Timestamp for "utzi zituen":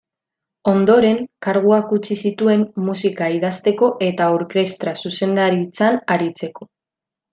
1.97-2.63